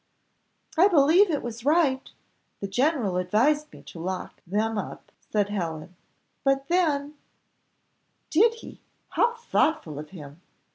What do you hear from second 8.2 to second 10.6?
"Did he? how thoughtful of him!